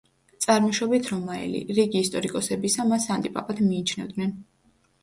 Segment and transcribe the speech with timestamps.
[0.45, 4.39] წარმოშობით რომაელი, რიგი ისტორიკოსებისა მას ანტიპაპად მიიჩნევენ.